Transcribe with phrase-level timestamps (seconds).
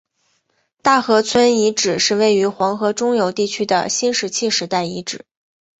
[0.81, 5.25] 大河村遗址是位于黄河中游地区的新石器时代遗址。